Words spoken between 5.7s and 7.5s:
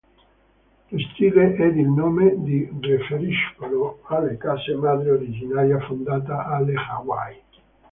fondata alle Hawaii.